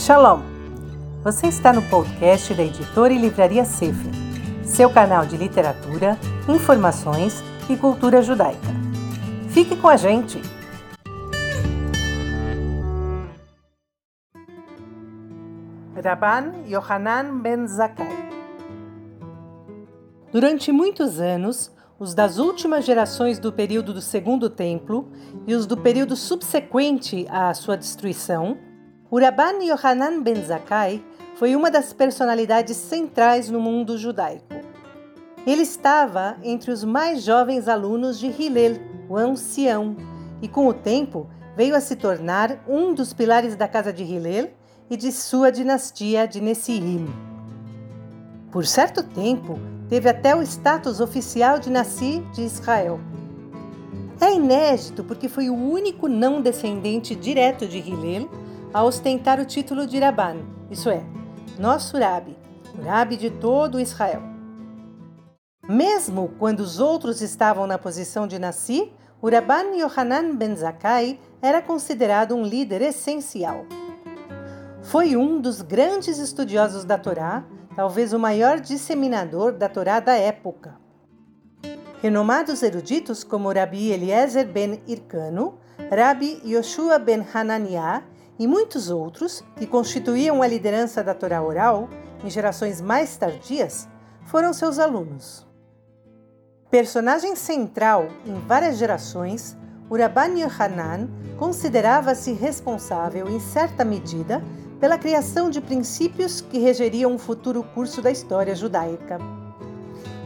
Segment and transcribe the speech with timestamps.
[0.00, 0.40] Shalom!
[1.22, 4.10] Você está no podcast da editora e livraria Sefer,
[4.64, 6.18] seu canal de literatura,
[6.48, 8.66] informações e cultura judaica.
[9.50, 10.40] Fique com a gente!
[16.02, 18.30] Rabban Yohanan Ben Zakkai
[20.32, 25.12] Durante muitos anos, os das últimas gerações do período do Segundo Templo
[25.46, 28.56] e os do período subsequente à sua destruição,
[29.10, 31.02] o Rabban Yohanan Ben Zakkai
[31.34, 34.54] foi uma das personalidades centrais no mundo judaico.
[35.44, 38.76] Ele estava entre os mais jovens alunos de Hillel,
[39.08, 39.96] o ancião,
[40.40, 44.50] e com o tempo veio a se tornar um dos pilares da casa de Hillel
[44.88, 47.08] e de sua dinastia de Nessirim.
[48.52, 49.58] Por certo tempo,
[49.88, 53.00] teve até o status oficial de Nasci de Israel.
[54.20, 58.28] É inédito porque foi o único não descendente direto de Hillel
[58.72, 60.36] a ostentar o título de Rabban,
[60.70, 61.02] isso é,
[61.58, 62.36] nosso Rabi,
[62.78, 64.22] o Rabi de todo Israel.
[65.68, 71.60] Mesmo quando os outros estavam na posição de Nasci, o Rabban Yohanan ben Zakkai era
[71.60, 73.66] considerado um líder essencial.
[74.82, 77.44] Foi um dos grandes estudiosos da Torá,
[77.74, 80.78] talvez o maior disseminador da Torá da época.
[82.00, 85.58] Renomados eruditos como Rabi Eliezer ben Irkano,
[85.90, 88.02] Rabi Yoshua ben Hananiah
[88.40, 91.90] e muitos outros, que constituíam a liderança da Torá oral
[92.24, 93.86] em gerações mais tardias,
[94.24, 95.46] foram seus alunos.
[96.70, 99.54] Personagem central em várias gerações,
[99.90, 104.42] o Rabban Yohanan considerava-se responsável, em certa medida,
[104.80, 109.18] pela criação de princípios que regeriam o futuro curso da história judaica.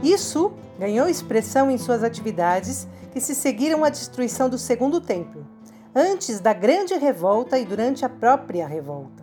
[0.05, 5.45] Isso ganhou expressão em suas atividades que se seguiram à destruição do Segundo Templo,
[5.95, 9.23] antes da Grande Revolta e durante a própria revolta.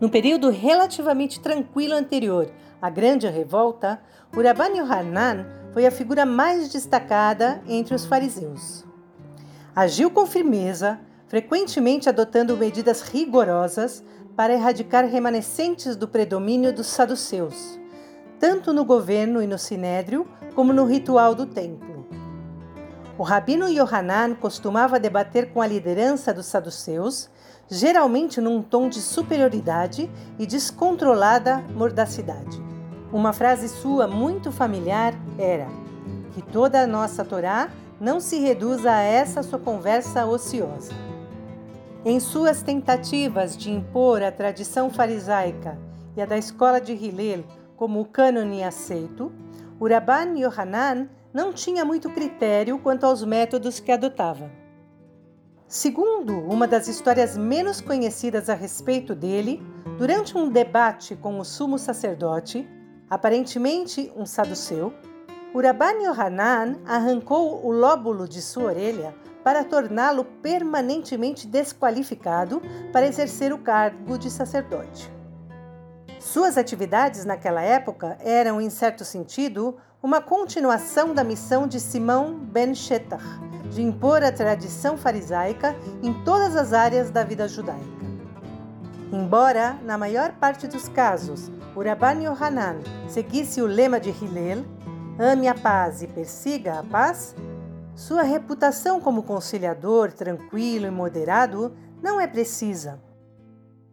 [0.00, 2.48] No período relativamente tranquilo anterior
[2.80, 4.00] à Grande Revolta,
[4.34, 8.84] o Rabban Yohanan foi a figura mais destacada entre os fariseus.
[9.74, 14.04] Agiu com firmeza, frequentemente adotando medidas rigorosas
[14.36, 17.78] para erradicar remanescentes do predomínio dos saduceus,
[18.38, 21.89] tanto no governo e no sinédrio como no ritual do templo.
[23.20, 27.28] O rabino Yohanan costumava debater com a liderança dos saduceus,
[27.68, 32.58] geralmente num tom de superioridade e descontrolada mordacidade.
[33.12, 35.68] Uma frase sua muito familiar era:
[36.32, 37.68] Que toda a nossa Torá
[38.00, 40.94] não se reduza a essa sua conversa ociosa.
[42.02, 45.76] Em suas tentativas de impor a tradição farisaica
[46.16, 47.44] e a da escola de Hillel
[47.76, 49.30] como o cânone aceito,
[49.78, 54.50] o Rabban Yohanan não tinha muito critério quanto aos métodos que adotava.
[55.66, 59.62] Segundo uma das histórias menos conhecidas a respeito dele,
[59.96, 62.68] durante um debate com o sumo sacerdote,
[63.08, 64.92] aparentemente um saduceu,
[65.54, 69.14] o Rabban Yohanan arrancou o lóbulo de sua orelha
[69.44, 72.60] para torná-lo permanentemente desqualificado
[72.92, 75.19] para exercer o cargo de sacerdote.
[76.20, 82.74] Suas atividades naquela época eram, em certo sentido, uma continuação da missão de Simão ben
[82.74, 87.80] Shetar, de impor a tradição farisaica em todas as áreas da vida judaica.
[89.10, 94.66] Embora, na maior parte dos casos, o Rabban Yohanan seguisse o lema de Hillel,
[95.18, 97.34] ame a paz e persiga a paz,
[97.94, 103.00] sua reputação como conciliador tranquilo e moderado não é precisa.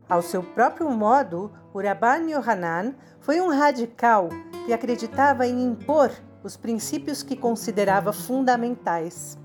[0.10, 4.30] Ao seu próprio modo, o Rabban Yohanan foi um radical
[4.66, 6.12] que acreditava em impor
[6.44, 9.38] os princípios que considerava fundamentais.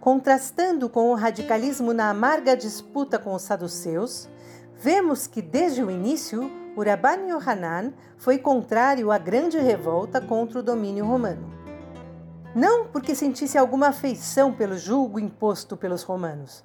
[0.00, 4.28] Contrastando com o radicalismo na amarga disputa com os saduceus,
[4.76, 10.62] vemos que desde o início o Rabban Yohanan foi contrário à grande revolta contra o
[10.62, 11.60] domínio romano
[12.54, 16.64] não porque sentisse alguma afeição pelo julgo imposto pelos romanos,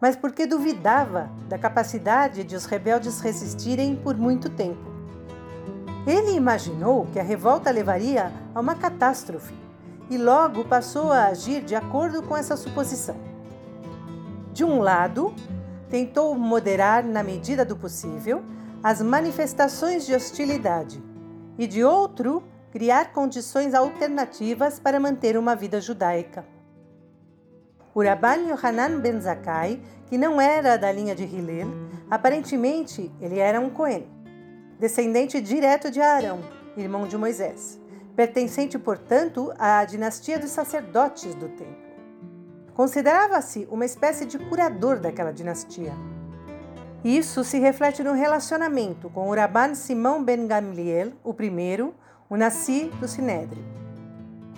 [0.00, 4.94] mas porque duvidava da capacidade de os rebeldes resistirem por muito tempo.
[6.06, 9.54] Ele imaginou que a revolta levaria a uma catástrofe
[10.08, 13.16] e logo passou a agir de acordo com essa suposição.
[14.52, 15.34] De um lado,
[15.90, 18.44] tentou moderar, na medida do possível,
[18.82, 21.02] as manifestações de hostilidade,
[21.58, 26.44] e de outro, criar condições alternativas para manter uma vida judaica.
[28.02, 31.68] Rabban Yohanan ben Zakkai, que não era da linha de Hillel,
[32.10, 34.06] aparentemente ele era um Cohen,
[34.78, 36.40] descendente direto de Arão,
[36.76, 37.80] irmão de Moisés,
[38.14, 41.86] pertencente, portanto, à dinastia dos sacerdotes do templo.
[42.74, 45.94] Considerava-se uma espécie de curador daquela dinastia.
[47.02, 51.94] Isso se reflete no relacionamento com o Rabban Simão ben Gamliel, o primeiro,
[52.28, 53.85] o Nassi do Sinédrio.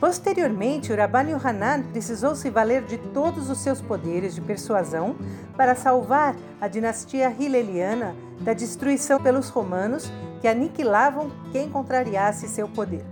[0.01, 5.17] Posteriormente, o Rabban Yohanan precisou se valer de todos os seus poderes de persuasão
[5.57, 10.09] para salvar a dinastia hileliana da destruição pelos romanos
[10.41, 13.05] que aniquilavam quem contrariasse seu poder.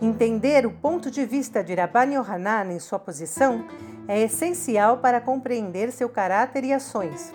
[0.00, 3.66] Entender o ponto de vista de Rabban Yohanan em sua posição
[4.08, 7.34] é essencial para compreender seu caráter e ações.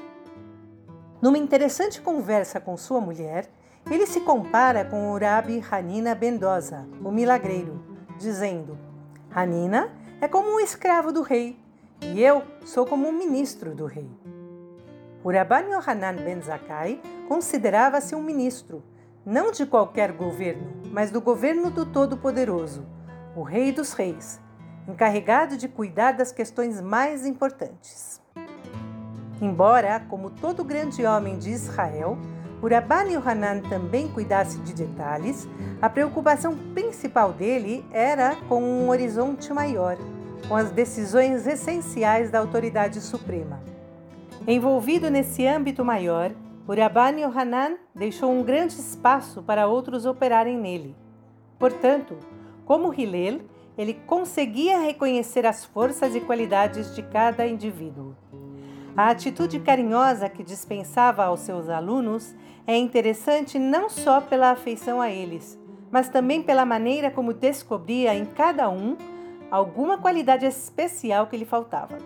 [1.21, 3.47] Numa interessante conversa com sua mulher,
[3.89, 7.88] ele se compara com o Rabi Hanina Bendosa, o milagreiro,
[8.19, 8.77] dizendo:
[9.33, 9.89] Hanina
[10.21, 11.57] é como um escravo do rei,
[12.01, 14.09] e eu sou como um ministro do rei.
[15.23, 18.83] O Rabban Yohanan ben Zakkai considerava-se um ministro,
[19.25, 22.85] não de qualquer governo, mas do governo do Todo-Poderoso,
[23.35, 24.39] o Rei dos Reis,
[24.87, 28.21] encarregado de cuidar das questões mais importantes.
[29.41, 32.17] Embora, como todo grande homem de Israel,
[32.61, 35.47] o Rabban Yohanan também cuidasse de detalhes,
[35.81, 39.97] a preocupação principal dele era com um horizonte maior,
[40.47, 43.61] com as decisões essenciais da autoridade suprema.
[44.45, 46.31] Envolvido nesse âmbito maior,
[46.67, 50.95] o Rabban Yohanan deixou um grande espaço para outros operarem nele.
[51.57, 52.17] Portanto,
[52.65, 53.41] como Hillel,
[53.77, 58.13] ele conseguia reconhecer as forças e qualidades de cada indivíduo.
[58.99, 62.35] A atitude carinhosa que dispensava aos seus alunos
[62.67, 65.57] é interessante não só pela afeição a eles,
[65.89, 68.97] mas também pela maneira como descobria em cada um
[69.49, 71.97] alguma qualidade especial que lhe faltava.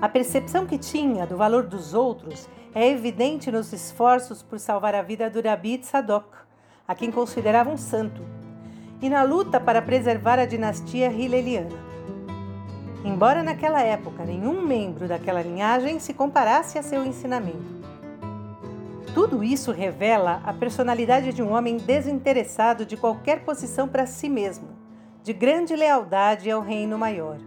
[0.00, 5.02] A percepção que tinha do valor dos outros é evidente nos esforços por salvar a
[5.02, 6.30] vida do Rabi Tzadok,
[6.88, 8.22] a quem considerava um santo,
[9.02, 11.87] e na luta para preservar a dinastia hileliana.
[13.08, 17.78] Embora naquela época nenhum membro daquela linhagem se comparasse a seu ensinamento.
[19.14, 24.68] Tudo isso revela a personalidade de um homem desinteressado de qualquer posição para si mesmo,
[25.22, 27.38] de grande lealdade ao reino maior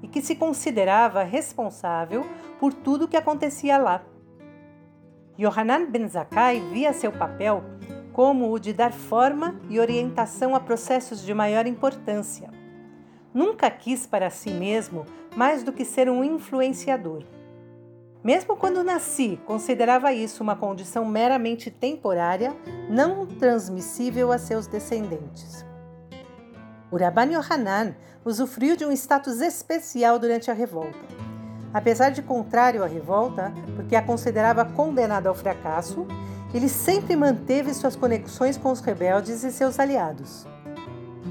[0.00, 2.24] e que se considerava responsável
[2.60, 4.00] por tudo o que acontecia lá.
[5.36, 7.64] Yohanan ben Zakkai via seu papel
[8.12, 12.48] como o de dar forma e orientação a processos de maior importância.
[13.34, 15.04] Nunca quis para si mesmo
[15.34, 17.24] mais do que ser um influenciador.
[18.22, 22.54] Mesmo quando nasci, considerava isso uma condição meramente temporária,
[22.88, 25.66] não transmissível a seus descendentes.
[26.92, 31.04] O Rabban Yohanan usufruiu de um status especial durante a revolta.
[31.72, 36.06] Apesar de contrário à revolta, porque a considerava condenada ao fracasso,
[36.54, 40.46] ele sempre manteve suas conexões com os rebeldes e seus aliados.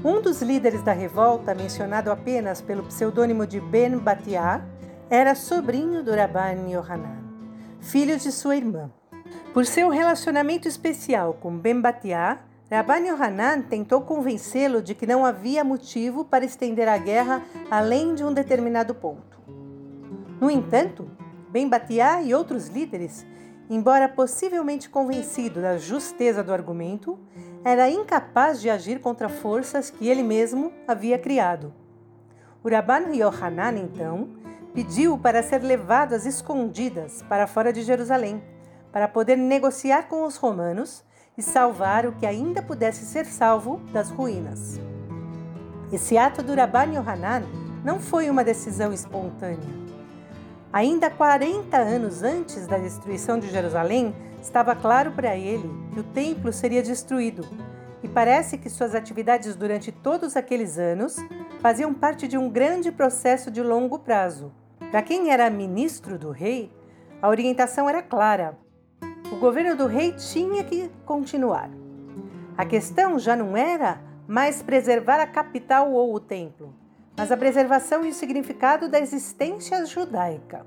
[0.04, 4.62] Um dos líderes da revolta, mencionado apenas pelo pseudônimo de Ben Batiá,
[5.08, 7.24] era sobrinho do Rabban Yohanan,
[7.80, 8.90] filho de sua irmã.
[9.54, 12.40] Por seu relacionamento especial com Ben Batiá,
[12.70, 18.22] Rabban Yohanan tentou convencê-lo de que não havia motivo para estender a guerra além de
[18.22, 19.40] um determinado ponto.
[20.38, 21.10] No entanto,
[21.48, 23.24] Ben Batiá e outros líderes,
[23.70, 27.18] embora possivelmente convencido da justeza do argumento,
[27.64, 31.72] era incapaz de agir contra forças que ele mesmo havia criado.
[32.62, 34.28] O Rabban Yohanan, então,
[34.74, 38.42] pediu para ser levado às escondidas para fora de Jerusalém,
[38.92, 41.02] para poder negociar com os romanos
[41.38, 44.78] e salvar o que ainda pudesse ser salvo das ruínas.
[45.92, 47.42] Esse ato do Rabban Yohanan
[47.84, 49.84] não foi uma decisão espontânea.
[50.72, 56.52] Ainda 40 anos antes da destruição de Jerusalém, estava claro para ele que o templo
[56.52, 57.48] seria destruído,
[58.02, 61.16] e parece que suas atividades durante todos aqueles anos
[61.60, 64.52] faziam parte de um grande processo de longo prazo.
[64.90, 66.70] Para quem era ministro do rei,
[67.22, 68.58] a orientação era clara:
[69.32, 71.70] o governo do rei tinha que continuar.
[72.56, 73.98] A questão já não era
[74.28, 76.74] mais preservar a capital ou o templo,
[77.16, 80.66] mas a preservação e o significado da existência judaica.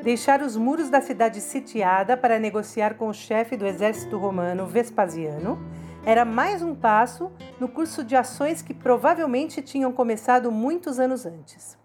[0.00, 5.58] Deixar os muros da cidade sitiada para negociar com o chefe do exército romano Vespasiano
[6.04, 7.30] era mais um passo
[7.60, 11.78] no curso de ações que provavelmente tinham começado muitos anos antes.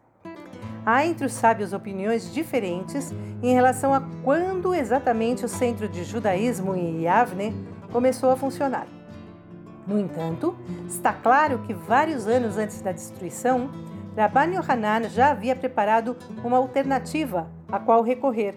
[0.84, 6.74] Há entre os sábios opiniões diferentes em relação a quando exatamente o centro de judaísmo
[6.76, 7.54] em Yavne
[7.92, 8.88] começou a funcionar.
[9.86, 13.70] No entanto, está claro que vários anos antes da destruição,
[14.16, 18.56] Rabban Yohanan já havia preparado uma alternativa a qual recorrer,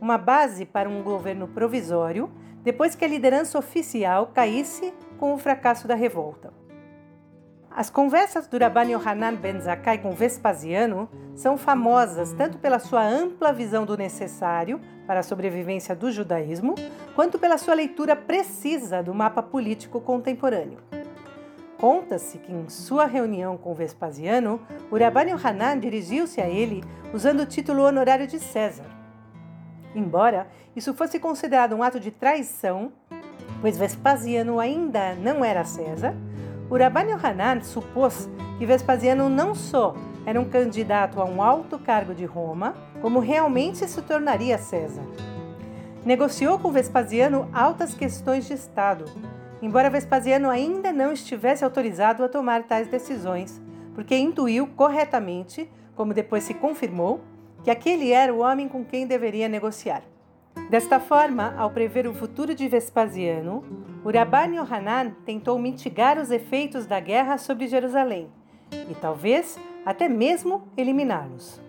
[0.00, 2.30] uma base para um governo provisório
[2.62, 6.52] depois que a liderança oficial caísse com o fracasso da revolta.
[7.70, 13.52] As conversas do Rabban Yohanan ben Zakkai com Vespasiano são famosas tanto pela sua ampla
[13.52, 16.74] visão do necessário para a sobrevivência do judaísmo,
[17.14, 20.78] quanto pela sua leitura precisa do mapa político contemporâneo.
[21.78, 26.82] Conta-se que em sua reunião com Vespasiano, o Rabban Yohanan dirigiu-se a ele
[27.14, 28.84] usando o título honorário de César.
[29.94, 32.92] Embora isso fosse considerado um ato de traição,
[33.60, 36.16] pois Vespasiano ainda não era César,
[36.68, 39.94] o Rabban Yohanan supôs que Vespasiano não só
[40.26, 45.02] era um candidato a um alto cargo de Roma, como realmente se tornaria César.
[46.04, 49.04] Negociou com Vespasiano altas questões de Estado,
[49.60, 53.60] embora Vespasiano ainda não estivesse autorizado a tomar tais decisões,
[53.94, 57.20] porque intuiu corretamente, como depois se confirmou,
[57.64, 60.02] que aquele era o homem com quem deveria negociar.
[60.70, 63.64] Desta forma, ao prever o futuro de Vespasiano,
[64.04, 68.28] o Rabban Yohanan tentou mitigar os efeitos da guerra sobre Jerusalém
[68.88, 71.60] e talvez até mesmo eliminá-los.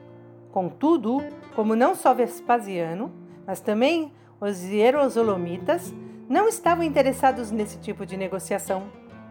[0.51, 1.23] Contudo,
[1.55, 3.11] como não só Vespasiano,
[3.45, 5.93] mas também os Hierosolomitas
[6.29, 8.83] não estavam interessados nesse tipo de negociação,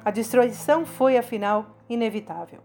[0.04, 2.58] a destruição foi afinal inevitável.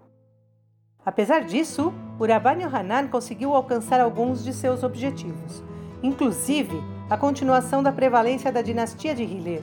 [1.06, 5.64] Apesar disso, o Rabban Yohanan conseguiu alcançar alguns de seus objetivos,
[6.02, 9.62] inclusive a continuação da prevalência da dinastia de Hiller,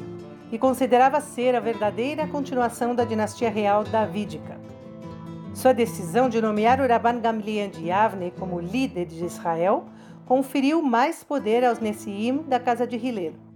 [0.52, 4.60] e considerava ser a verdadeira continuação da dinastia real davídica.
[5.52, 9.86] Sua decisão de nomear o Rabban Gamliel de Yavne como líder de Israel
[10.26, 13.49] conferiu mais poder aos Nessiim da casa de Hillel.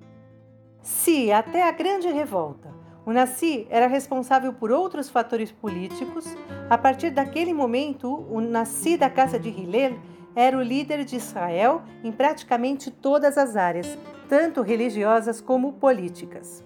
[0.84, 2.68] Se, até a grande revolta,
[3.06, 6.26] o Nassi era responsável por outros fatores políticos,
[6.68, 9.98] a partir daquele momento, o Nassi da casa de Hillel
[10.36, 13.96] era o líder de Israel em praticamente todas as áreas,
[14.28, 16.62] tanto religiosas como políticas.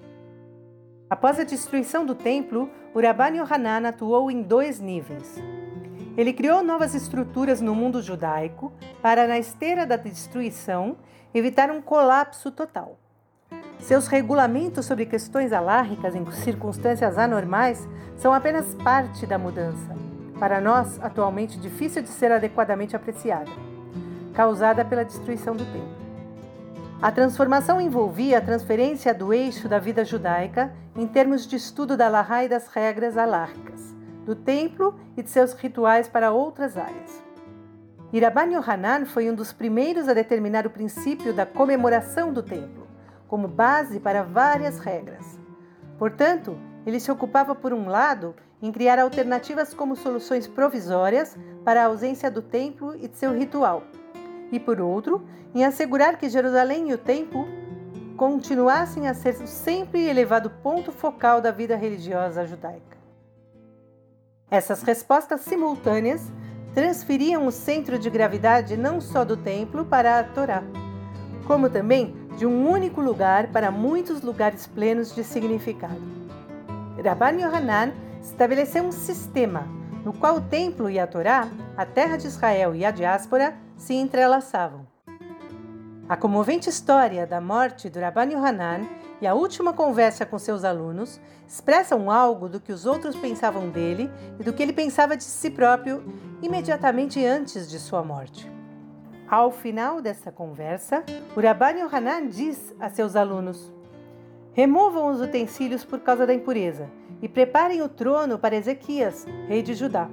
[1.09, 5.41] Após a destruição do templo, o Rabban Yohanan atuou em dois níveis.
[6.17, 10.97] Ele criou novas estruturas no mundo judaico para, na esteira da destruição,
[11.33, 12.99] evitar um colapso total.
[13.81, 19.97] Seus regulamentos sobre questões alárricas em circunstâncias anormais são apenas parte da mudança
[20.39, 23.51] para nós atualmente difícil de ser adequadamente apreciada,
[24.35, 25.99] causada pela destruição do templo.
[27.01, 32.09] A transformação envolvia a transferência do eixo da vida judaica em termos de estudo da
[32.09, 33.95] Lahá e das regras alárquicas,
[34.25, 37.23] do templo e de seus rituais para outras áreas.
[38.13, 42.88] Iraban Yohanan foi um dos primeiros a determinar o princípio da comemoração do templo,
[43.29, 45.39] como base para várias regras.
[45.99, 51.87] Portanto, ele se ocupava, por um lado, em criar alternativas como soluções provisórias para a
[51.87, 53.85] ausência do templo e de seu ritual,
[54.51, 55.23] e por outro,
[55.55, 57.47] em assegurar que Jerusalém e o templo
[58.17, 62.99] continuassem a ser sempre elevado ponto focal da vida religiosa judaica.
[64.51, 66.33] Essas respostas simultâneas
[66.75, 70.65] transferiam o centro de gravidade não só do templo para a Torá,
[71.47, 76.01] como também de um único lugar para muitos lugares plenos de significado.
[77.05, 77.93] Rabban Yohanan
[78.23, 79.67] estabeleceu um sistema
[80.05, 83.93] no qual o templo e a Torá, a terra de Israel e a diáspora se
[83.95, 84.87] entrelaçavam.
[86.09, 88.87] A comovente história da morte do Rabban Yohanan
[89.21, 94.09] e a última conversa com seus alunos expressam algo do que os outros pensavam dele
[94.39, 96.05] e do que ele pensava de si próprio
[96.41, 98.58] imediatamente antes de sua morte.
[99.31, 101.05] Ao final dessa conversa,
[101.37, 103.71] o Rabban Yohanan diz a seus alunos:
[104.55, 106.89] Removam os utensílios por causa da impureza
[107.21, 110.09] e preparem o trono para Ezequias, rei de Judá.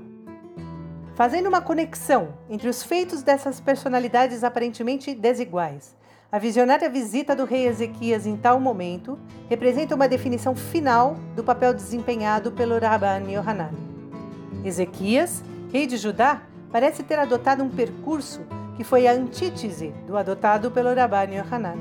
[1.15, 5.95] Fazendo uma conexão entre os feitos dessas personalidades aparentemente desiguais,
[6.29, 9.17] a visionária visita do rei Ezequias em tal momento
[9.48, 13.72] representa uma definição final do papel desempenhado pelo Rabban Yohanan.
[14.65, 15.41] Ezequias,
[15.72, 18.41] rei de Judá, parece ter adotado um percurso
[18.75, 21.77] que foi a antítese do adotado pelo Rabban Yohanan.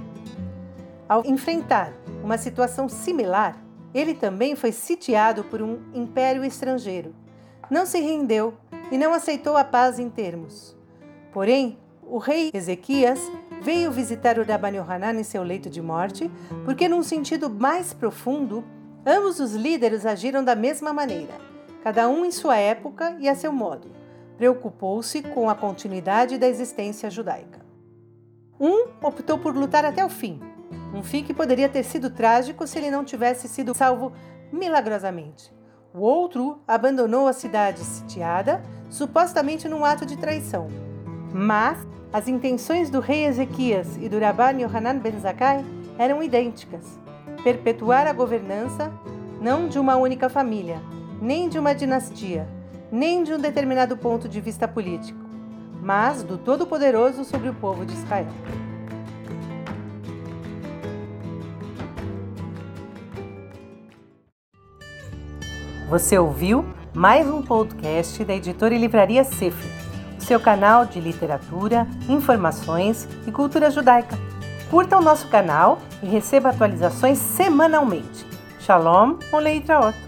[1.08, 3.56] Ao enfrentar uma situação similar,
[3.94, 7.14] ele também foi sitiado por um império estrangeiro.
[7.70, 8.54] Não se rendeu
[8.90, 10.76] e não aceitou a paz em termos.
[11.32, 13.20] Porém, o rei Ezequias
[13.62, 16.30] veio visitar o Rabban em seu leito de morte,
[16.64, 18.64] porque, num sentido mais profundo,
[19.06, 21.34] ambos os líderes agiram da mesma maneira,
[21.82, 24.03] cada um em sua época e a seu modo.
[24.36, 27.60] Preocupou-se com a continuidade da existência judaica.
[28.58, 30.40] Um optou por lutar até o fim,
[30.94, 34.12] um fim que poderia ter sido trágico se ele não tivesse sido salvo
[34.52, 35.52] milagrosamente.
[35.92, 40.68] O outro abandonou a cidade sitiada, supostamente num ato de traição.
[41.32, 41.78] Mas
[42.12, 45.64] as intenções do rei Ezequias e do Rabban Yohanan ben Zakkai
[45.98, 46.98] eram idênticas:
[47.42, 48.92] perpetuar a governança
[49.40, 50.80] não de uma única família,
[51.20, 52.48] nem de uma dinastia,
[52.90, 55.18] nem de um determinado ponto de vista político,
[55.82, 58.28] mas do Todo-Poderoso sobre o povo de Israel.
[65.88, 66.64] Você ouviu
[66.94, 69.70] mais um podcast da editora e livraria Sefer,
[70.18, 74.16] seu canal de literatura, informações e cultura judaica.
[74.70, 78.26] Curta o nosso canal e receba atualizações semanalmente.
[78.60, 80.03] Shalom, Oleitraot!